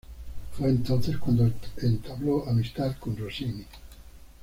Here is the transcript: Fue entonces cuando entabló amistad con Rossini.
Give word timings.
Fue 0.57 0.67
entonces 0.67 1.17
cuando 1.19 1.47
entabló 1.77 2.49
amistad 2.49 2.95
con 2.97 3.15
Rossini. 3.15 3.67